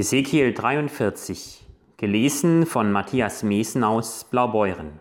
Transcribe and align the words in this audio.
Ezekiel 0.00 0.54
43, 0.54 1.62
gelesen 1.98 2.64
von 2.64 2.90
Matthias 2.90 3.42
Mesen 3.42 3.84
aus 3.84 4.24
Blaubeuren. 4.24 4.98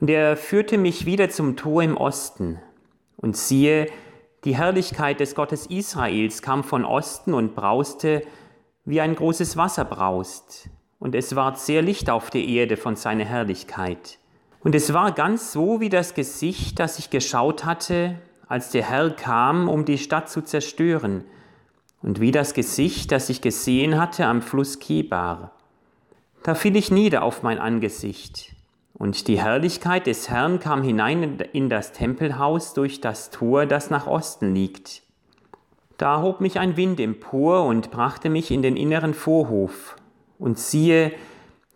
Und 0.00 0.10
er 0.10 0.36
führte 0.36 0.76
mich 0.76 1.06
wieder 1.06 1.30
zum 1.30 1.54
Tor 1.54 1.84
im 1.84 1.96
Osten, 1.96 2.58
und 3.16 3.36
siehe, 3.36 3.86
die 4.42 4.56
Herrlichkeit 4.56 5.20
des 5.20 5.36
Gottes 5.36 5.66
Israels 5.66 6.42
kam 6.42 6.64
von 6.64 6.84
Osten 6.84 7.34
und 7.34 7.54
brauste, 7.54 8.22
wie 8.84 9.00
ein 9.00 9.14
großes 9.14 9.56
Wasser 9.56 9.84
braust, 9.84 10.68
und 10.98 11.14
es 11.14 11.36
ward 11.36 11.60
sehr 11.60 11.80
Licht 11.80 12.10
auf 12.10 12.30
der 12.30 12.42
Erde 12.42 12.76
von 12.76 12.96
seiner 12.96 13.26
Herrlichkeit. 13.26 14.18
Und 14.58 14.74
es 14.74 14.92
war 14.92 15.12
ganz 15.12 15.52
so 15.52 15.80
wie 15.80 15.88
das 15.88 16.14
Gesicht, 16.14 16.80
das 16.80 16.98
ich 16.98 17.10
geschaut 17.10 17.64
hatte, 17.64 18.16
als 18.48 18.72
der 18.72 18.90
Herr 18.90 19.10
kam, 19.10 19.68
um 19.68 19.84
die 19.84 19.98
Stadt 19.98 20.28
zu 20.28 20.42
zerstören, 20.42 21.22
und 22.02 22.20
wie 22.20 22.30
das 22.30 22.54
Gesicht, 22.54 23.12
das 23.12 23.28
ich 23.28 23.40
gesehen 23.40 24.00
hatte 24.00 24.26
am 24.26 24.42
Fluss 24.42 24.78
Kebar. 24.78 25.52
Da 26.42 26.54
fiel 26.54 26.76
ich 26.76 26.90
nieder 26.90 27.22
auf 27.22 27.42
mein 27.42 27.58
Angesicht, 27.58 28.54
und 28.94 29.28
die 29.28 29.40
Herrlichkeit 29.40 30.06
des 30.06 30.28
Herrn 30.28 30.58
kam 30.58 30.82
hinein 30.82 31.38
in 31.52 31.68
das 31.68 31.92
Tempelhaus 31.92 32.74
durch 32.74 33.00
das 33.00 33.30
Tor, 33.30 33.66
das 33.66 33.90
nach 33.90 34.06
Osten 34.06 34.54
liegt. 34.54 35.02
Da 35.98 36.22
hob 36.22 36.40
mich 36.40 36.58
ein 36.58 36.76
Wind 36.76 37.00
empor 37.00 37.64
und 37.64 37.90
brachte 37.90 38.30
mich 38.30 38.50
in 38.50 38.62
den 38.62 38.76
inneren 38.76 39.14
Vorhof, 39.14 39.96
und 40.38 40.58
siehe, 40.58 41.12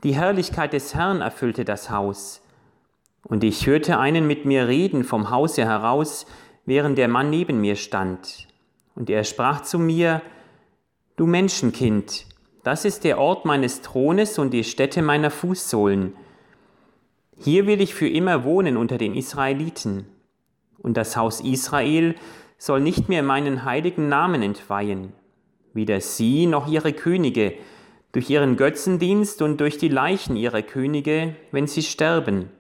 die 0.04 0.14
Herrlichkeit 0.14 0.72
des 0.72 0.94
Herrn 0.94 1.20
erfüllte 1.20 1.64
das 1.64 1.90
Haus. 1.90 2.42
Und 3.24 3.44
ich 3.44 3.66
hörte 3.66 3.98
einen 3.98 4.26
mit 4.26 4.44
mir 4.44 4.66
reden 4.66 5.04
vom 5.04 5.30
Hause 5.30 5.64
heraus, 5.64 6.26
während 6.64 6.98
der 6.98 7.08
Mann 7.08 7.30
neben 7.30 7.60
mir 7.60 7.76
stand. 7.76 8.48
Und 8.94 9.10
er 9.10 9.24
sprach 9.24 9.62
zu 9.62 9.78
mir, 9.78 10.22
Du 11.16 11.26
Menschenkind, 11.26 12.26
das 12.62 12.84
ist 12.84 13.04
der 13.04 13.18
Ort 13.18 13.44
meines 13.44 13.82
Thrones 13.82 14.38
und 14.38 14.50
die 14.50 14.64
Stätte 14.64 15.02
meiner 15.02 15.30
Fußsohlen. 15.30 16.14
Hier 17.36 17.66
will 17.66 17.80
ich 17.80 17.94
für 17.94 18.08
immer 18.08 18.44
wohnen 18.44 18.76
unter 18.76 18.98
den 18.98 19.14
Israeliten. 19.14 20.06
Und 20.78 20.96
das 20.96 21.16
Haus 21.16 21.40
Israel 21.40 22.14
soll 22.58 22.80
nicht 22.80 23.08
mehr 23.08 23.22
meinen 23.22 23.64
heiligen 23.64 24.08
Namen 24.08 24.42
entweihen, 24.42 25.12
weder 25.74 26.00
sie 26.00 26.46
noch 26.46 26.68
ihre 26.68 26.92
Könige, 26.92 27.54
durch 28.12 28.30
ihren 28.30 28.56
Götzendienst 28.56 29.42
und 29.42 29.60
durch 29.60 29.78
die 29.78 29.88
Leichen 29.88 30.36
ihrer 30.36 30.62
Könige, 30.62 31.34
wenn 31.50 31.66
sie 31.66 31.82
sterben. 31.82 32.50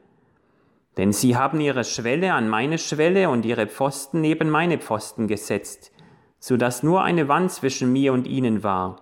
Denn 0.96 1.12
sie 1.12 1.36
haben 1.36 1.60
ihre 1.60 1.84
Schwelle 1.84 2.34
an 2.34 2.48
meine 2.48 2.78
Schwelle 2.78 3.30
und 3.30 3.44
ihre 3.44 3.66
Pfosten 3.66 4.20
neben 4.20 4.50
meine 4.50 4.78
Pfosten 4.78 5.28
gesetzt, 5.28 5.91
so 6.42 6.56
dass 6.56 6.82
nur 6.82 7.04
eine 7.04 7.28
Wand 7.28 7.52
zwischen 7.52 7.92
mir 7.92 8.12
und 8.12 8.26
ihnen 8.26 8.64
war, 8.64 8.96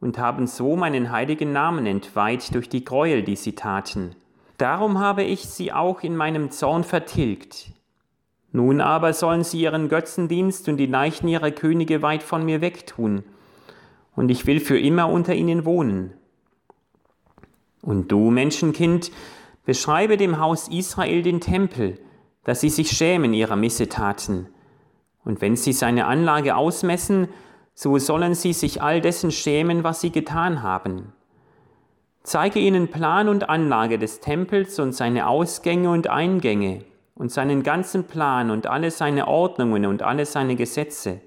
und 0.00 0.18
haben 0.18 0.46
so 0.46 0.76
meinen 0.76 1.10
heiligen 1.10 1.52
Namen 1.52 1.84
entweiht 1.84 2.54
durch 2.54 2.68
die 2.68 2.84
Gräuel, 2.84 3.24
die 3.24 3.34
sie 3.34 3.56
taten. 3.56 4.14
Darum 4.56 5.00
habe 5.00 5.24
ich 5.24 5.46
sie 5.48 5.72
auch 5.72 6.04
in 6.04 6.14
meinem 6.14 6.52
Zorn 6.52 6.84
vertilgt. 6.84 7.72
Nun 8.52 8.80
aber 8.80 9.14
sollen 9.14 9.42
sie 9.42 9.62
ihren 9.62 9.88
Götzendienst 9.88 10.68
und 10.68 10.76
die 10.76 10.86
Leichen 10.86 11.26
ihrer 11.26 11.50
Könige 11.50 12.02
weit 12.02 12.22
von 12.22 12.44
mir 12.44 12.60
wegtun, 12.60 13.24
und 14.14 14.30
ich 14.30 14.46
will 14.46 14.60
für 14.60 14.78
immer 14.78 15.08
unter 15.08 15.34
ihnen 15.34 15.64
wohnen. 15.64 16.12
Und 17.82 18.12
du, 18.12 18.30
Menschenkind, 18.30 19.10
Beschreibe 19.64 20.16
dem 20.16 20.38
Haus 20.38 20.68
Israel 20.68 21.24
den 21.24 21.40
Tempel, 21.40 21.98
dass 22.44 22.60
sie 22.60 22.70
sich 22.70 22.92
schämen 22.92 23.34
ihrer 23.34 23.56
Missetaten. 23.56 24.46
Und 25.26 25.42
wenn 25.42 25.56
sie 25.56 25.74
seine 25.74 26.06
Anlage 26.06 26.56
ausmessen, 26.56 27.28
so 27.74 27.98
sollen 27.98 28.34
sie 28.34 28.54
sich 28.54 28.80
all 28.80 29.02
dessen 29.02 29.30
schämen, 29.30 29.84
was 29.84 30.00
sie 30.00 30.10
getan 30.10 30.62
haben. 30.62 31.12
Zeige 32.22 32.58
ihnen 32.58 32.88
Plan 32.88 33.28
und 33.28 33.50
Anlage 33.50 33.98
des 33.98 34.20
Tempels 34.20 34.78
und 34.78 34.94
seine 34.94 35.28
Ausgänge 35.28 35.90
und 35.90 36.08
Eingänge 36.08 36.84
und 37.14 37.30
seinen 37.30 37.62
ganzen 37.62 38.04
Plan 38.04 38.50
und 38.50 38.66
alle 38.66 38.90
seine 38.90 39.28
Ordnungen 39.28 39.84
und 39.84 40.02
alle 40.02 40.24
seine 40.24 40.56
Gesetze. 40.56 41.20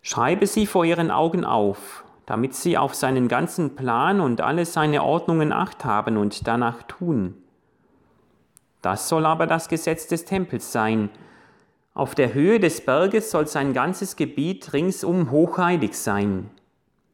Schreibe 0.00 0.46
sie 0.46 0.64
vor 0.64 0.86
ihren 0.86 1.10
Augen 1.10 1.44
auf 1.44 2.02
damit 2.26 2.54
sie 2.54 2.78
auf 2.78 2.94
seinen 2.94 3.28
ganzen 3.28 3.74
Plan 3.74 4.20
und 4.20 4.40
alle 4.40 4.64
seine 4.64 5.02
Ordnungen 5.02 5.52
acht 5.52 5.84
haben 5.84 6.16
und 6.16 6.46
danach 6.46 6.82
tun. 6.84 7.34
Das 8.80 9.08
soll 9.08 9.26
aber 9.26 9.46
das 9.46 9.68
Gesetz 9.68 10.06
des 10.06 10.24
Tempels 10.24 10.72
sein. 10.72 11.10
Auf 11.94 12.14
der 12.14 12.34
Höhe 12.34 12.58
des 12.58 12.80
Berges 12.80 13.30
soll 13.30 13.46
sein 13.46 13.72
ganzes 13.72 14.16
Gebiet 14.16 14.72
ringsum 14.72 15.30
hochheilig 15.30 15.94
sein. 15.94 16.50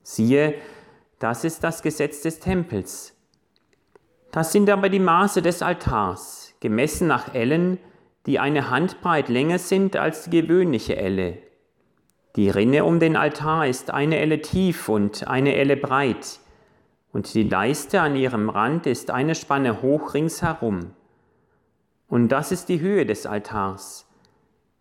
Siehe, 0.02 0.54
das 1.18 1.44
ist 1.44 1.64
das 1.64 1.82
Gesetz 1.82 2.22
des 2.22 2.38
Tempels. 2.38 3.14
Das 4.30 4.52
sind 4.52 4.70
aber 4.70 4.88
die 4.88 5.00
Maße 5.00 5.42
des 5.42 5.62
Altars, 5.62 6.54
gemessen 6.60 7.08
nach 7.08 7.34
Ellen, 7.34 7.78
die 8.26 8.38
eine 8.38 8.70
Handbreit 8.70 9.28
länger 9.28 9.58
sind 9.58 9.96
als 9.96 10.24
die 10.24 10.42
gewöhnliche 10.42 10.96
Elle, 10.96 11.38
die 12.38 12.50
Rinne 12.50 12.84
um 12.84 13.00
den 13.00 13.16
Altar 13.16 13.66
ist 13.66 13.90
eine 13.90 14.18
Elle 14.18 14.40
tief 14.40 14.88
und 14.88 15.26
eine 15.26 15.56
Elle 15.56 15.76
breit, 15.76 16.38
und 17.12 17.34
die 17.34 17.42
Leiste 17.42 18.00
an 18.00 18.14
ihrem 18.14 18.48
Rand 18.48 18.86
ist 18.86 19.10
eine 19.10 19.34
Spanne 19.34 19.82
hoch 19.82 20.14
ringsherum. 20.14 20.92
Und 22.06 22.28
das 22.28 22.52
ist 22.52 22.68
die 22.68 22.80
Höhe 22.80 23.06
des 23.06 23.26
Altars. 23.26 24.06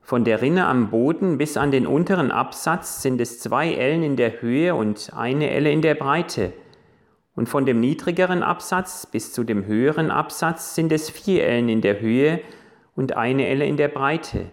Von 0.08 0.24
der 0.24 0.42
Rinne 0.42 0.68
am 0.68 0.90
Boden 0.90 1.38
bis 1.38 1.58
an 1.58 1.70
den 1.70 1.86
unteren 1.86 2.32
Absatz 2.32 3.02
sind 3.02 3.20
es 3.20 3.42
zwei 3.42 3.74
Ellen 3.74 4.04
in 4.04 4.16
der 4.16 4.42
Höhe 4.42 4.74
und 4.74 5.12
eine 5.14 5.50
Elle 5.50 5.70
in 5.70 5.82
der 5.82 5.96
Breite. 5.96 6.54
Und 7.36 7.50
von 7.50 7.66
dem 7.66 7.82
niedrigeren 7.82 8.42
Absatz 8.42 9.06
bis 9.06 9.34
zu 9.34 9.44
dem 9.44 9.66
höheren 9.66 10.10
Absatz 10.10 10.76
sind 10.76 10.94
es 10.94 11.10
vier 11.10 11.46
Ellen 11.46 11.68
in 11.68 11.82
der 11.82 12.00
Höhe 12.00 12.40
und 12.96 13.18
eine 13.18 13.50
Elle 13.50 13.66
in 13.66 13.76
der 13.76 13.90
Breite. 13.90 14.46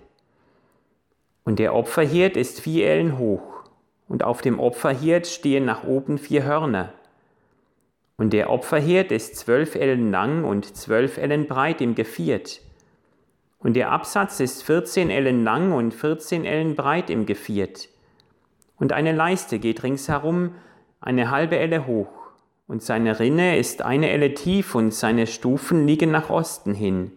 Und 1.45 1.61
der 1.61 1.73
Opferherd 1.73 2.37
ist 2.37 2.61
vier 2.61 2.89
Ellen 2.89 3.17
hoch, 3.17 3.63
und 4.09 4.25
auf 4.25 4.43
dem 4.43 4.59
Opferherd 4.59 5.29
stehen 5.29 5.65
nach 5.65 5.85
oben 5.85 6.19
vier 6.19 6.43
Hörner. 6.43 6.93
Und 8.17 8.33
der 8.33 8.51
Opferherd 8.51 9.13
ist 9.13 9.37
zwölf 9.37 9.77
Ellen 9.77 10.11
lang 10.11 10.43
und 10.43 10.77
zwölf 10.77 11.17
Ellen 11.17 11.47
breit 11.47 11.81
im 11.81 11.95
Geviert. 11.95 12.61
Und 13.65 13.77
der 13.77 13.91
Absatz 13.91 14.41
ist 14.41 14.63
vierzehn 14.63 15.09
Ellen 15.09 15.43
lang 15.43 15.73
und 15.73 15.95
vierzehn 15.95 16.45
Ellen 16.45 16.77
breit 16.77 17.09
im 17.09 17.25
Geviert. 17.25 17.89
Und 18.77 18.93
eine 18.93 19.13
Leiste 19.13 19.59
geht 19.59 19.83
ringsherum, 19.83 20.55
eine 21.01 21.31
halbe 21.31 21.57
Elle 21.57 21.87
hoch, 21.87 22.11
und 22.67 22.83
seine 22.83 23.19
Rinne 23.19 23.57
ist 23.57 23.81
eine 23.81 24.11
Elle 24.11 24.35
tief 24.35 24.75
und 24.75 24.93
seine 24.93 25.27
Stufen 25.27 25.87
liegen 25.87 26.11
nach 26.11 26.29
Osten 26.29 26.75
hin. 26.75 27.13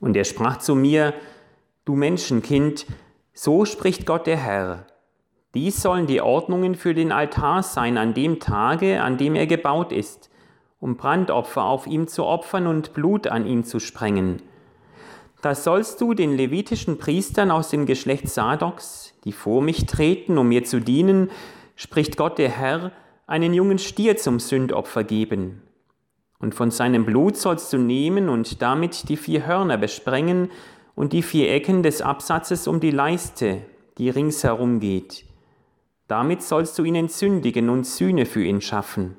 Und 0.00 0.16
er 0.16 0.24
sprach 0.24 0.56
zu 0.56 0.74
mir, 0.74 1.12
Du 1.84 1.94
Menschenkind, 1.94 2.86
so 3.34 3.66
spricht 3.66 4.06
Gott 4.06 4.26
der 4.26 4.38
Herr. 4.38 4.86
Dies 5.52 5.82
sollen 5.82 6.06
die 6.06 6.22
Ordnungen 6.22 6.76
für 6.76 6.94
den 6.94 7.12
Altar 7.12 7.62
sein 7.62 7.98
an 7.98 8.14
dem 8.14 8.40
Tage, 8.40 9.02
an 9.02 9.18
dem 9.18 9.34
er 9.34 9.46
gebaut 9.46 9.92
ist, 9.92 10.30
um 10.80 10.96
Brandopfer 10.96 11.62
auf 11.62 11.86
ihm 11.86 12.08
zu 12.08 12.24
opfern 12.24 12.66
und 12.66 12.94
Blut 12.94 13.26
an 13.26 13.44
ihm 13.44 13.64
zu 13.64 13.78
sprengen. 13.78 14.40
Das 15.42 15.64
sollst 15.64 16.00
du 16.00 16.14
den 16.14 16.36
levitischen 16.36 16.98
Priestern 16.98 17.50
aus 17.50 17.68
dem 17.68 17.84
Geschlecht 17.84 18.28
Sadoks, 18.28 19.12
die 19.24 19.32
vor 19.32 19.60
mich 19.60 19.86
treten, 19.86 20.38
um 20.38 20.48
mir 20.48 20.62
zu 20.62 20.80
dienen, 20.80 21.30
spricht 21.74 22.16
Gott 22.16 22.38
der 22.38 22.48
Herr, 22.48 22.92
einen 23.26 23.52
jungen 23.52 23.78
Stier 23.78 24.16
zum 24.16 24.38
Sündopfer 24.38 25.02
geben. 25.02 25.60
Und 26.38 26.54
von 26.54 26.70
seinem 26.70 27.04
Blut 27.04 27.36
sollst 27.36 27.72
du 27.72 27.78
nehmen 27.78 28.28
und 28.28 28.62
damit 28.62 29.08
die 29.08 29.16
vier 29.16 29.46
Hörner 29.46 29.76
besprengen, 29.76 30.48
und 30.94 31.12
die 31.12 31.22
vier 31.22 31.50
Ecken 31.50 31.82
des 31.82 32.02
Absatzes 32.02 32.68
um 32.68 32.78
die 32.78 32.90
Leiste, 32.90 33.62
die 33.98 34.10
ringsherum 34.10 34.78
geht. 34.78 35.24
Damit 36.06 36.42
sollst 36.42 36.78
du 36.78 36.84
ihn 36.84 36.94
entzündigen 36.94 37.70
und 37.70 37.84
Sühne 37.86 38.26
für 38.26 38.44
ihn 38.44 38.60
schaffen. 38.60 39.16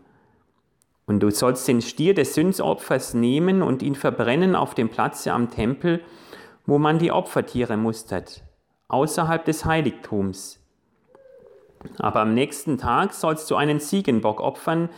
Und 1.14 1.20
du 1.20 1.30
sollst 1.30 1.68
den 1.68 1.84
Stier 1.84 2.16
des 2.16 2.34
Sündopfers 2.34 3.14
nehmen 3.14 3.62
und 3.62 3.84
ihn 3.84 3.94
verbrennen 3.94 4.56
auf 4.56 4.74
dem 4.74 4.90
Platze 4.90 5.32
am 5.32 5.52
Tempel, 5.52 6.02
wo 6.66 6.80
man 6.80 6.98
die 6.98 7.12
Opfertiere 7.12 7.78
mustert, 7.78 8.42
außerhalb 8.88 9.46
des 9.46 9.64
Heiligtums. 9.64 10.60
Aber 12.00 12.22
am 12.22 12.34
nächsten 12.34 12.80
Tag 12.80 13.14
sollst 13.14 13.52
du 13.52 13.56
einen 13.56 13.80
Ziegenbock 13.80 14.42
opfern, 14.42 14.90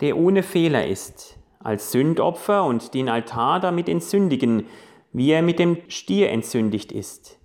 der 0.00 0.16
ohne 0.16 0.44
Fehler 0.44 0.86
ist, 0.86 1.40
als 1.58 1.90
Sündopfer 1.90 2.64
und 2.64 2.94
den 2.94 3.08
Altar 3.08 3.58
damit 3.58 3.88
entzündigen, 3.88 4.66
wie 5.12 5.32
er 5.32 5.42
mit 5.42 5.58
dem 5.58 5.78
Stier 5.88 6.30
entzündigt 6.30 6.92
ist. 6.92 7.40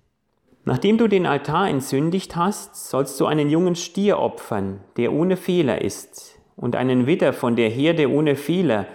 Nachdem 0.64 0.98
du 0.98 1.08
den 1.08 1.26
Altar 1.26 1.68
entzündigt 1.68 2.36
hast, 2.36 2.90
sollst 2.90 3.18
du 3.18 3.26
einen 3.26 3.50
jungen 3.50 3.74
Stier 3.74 4.20
opfern, 4.20 4.84
der 4.96 5.12
ohne 5.12 5.36
Fehler 5.36 5.82
ist, 5.82 6.39
und 6.60 6.76
einen 6.76 7.06
Widder 7.06 7.32
von 7.32 7.56
der 7.56 7.70
Herde 7.70 8.10
ohne 8.10 8.36
Fehler, 8.36 8.86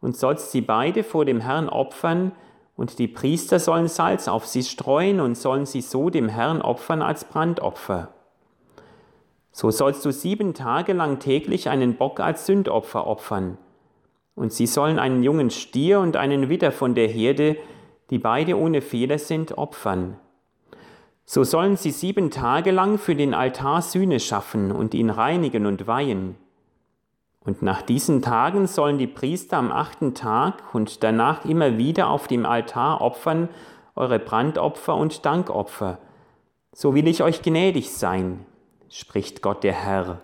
und 0.00 0.16
sollst 0.16 0.52
sie 0.52 0.62
beide 0.62 1.02
vor 1.02 1.24
dem 1.24 1.40
Herrn 1.40 1.68
opfern, 1.68 2.32
und 2.76 2.98
die 2.98 3.08
Priester 3.08 3.58
sollen 3.58 3.88
Salz 3.88 4.28
auf 4.28 4.46
sie 4.46 4.62
streuen 4.62 5.20
und 5.20 5.36
sollen 5.36 5.66
sie 5.66 5.82
so 5.82 6.08
dem 6.08 6.28
Herrn 6.28 6.62
opfern 6.62 7.02
als 7.02 7.24
Brandopfer. 7.24 8.08
So 9.52 9.70
sollst 9.70 10.04
du 10.06 10.12
sieben 10.12 10.54
Tage 10.54 10.94
lang 10.94 11.18
täglich 11.18 11.68
einen 11.68 11.96
Bock 11.96 12.20
als 12.20 12.46
Sündopfer 12.46 13.06
opfern. 13.06 13.58
Und 14.34 14.52
sie 14.52 14.66
sollen 14.66 14.98
einen 14.98 15.22
jungen 15.22 15.50
Stier 15.50 16.00
und 16.00 16.16
einen 16.16 16.48
Widder 16.48 16.72
von 16.72 16.94
der 16.94 17.08
Herde, 17.08 17.56
die 18.08 18.18
beide 18.18 18.56
ohne 18.56 18.80
Fehler 18.80 19.18
sind, 19.18 19.58
opfern. 19.58 20.16
So 21.26 21.44
sollen 21.44 21.76
sie 21.76 21.90
sieben 21.90 22.30
Tage 22.30 22.70
lang 22.70 22.96
für 22.96 23.16
den 23.16 23.34
Altar 23.34 23.82
Sühne 23.82 24.20
schaffen 24.20 24.72
und 24.72 24.94
ihn 24.94 25.10
reinigen 25.10 25.66
und 25.66 25.86
weihen. 25.86 26.36
Und 27.44 27.62
nach 27.62 27.80
diesen 27.82 28.20
Tagen 28.20 28.66
sollen 28.66 28.98
die 28.98 29.06
Priester 29.06 29.56
am 29.56 29.72
achten 29.72 30.14
Tag 30.14 30.74
und 30.74 31.02
danach 31.02 31.44
immer 31.46 31.78
wieder 31.78 32.10
auf 32.10 32.26
dem 32.28 32.44
Altar 32.44 33.00
opfern 33.00 33.48
eure 33.96 34.18
Brandopfer 34.18 34.94
und 34.94 35.24
Dankopfer. 35.24 35.98
So 36.72 36.94
will 36.94 37.08
ich 37.08 37.22
euch 37.22 37.42
gnädig 37.42 37.92
sein, 37.92 38.44
spricht 38.88 39.42
Gott 39.42 39.64
der 39.64 39.72
Herr. 39.72 40.20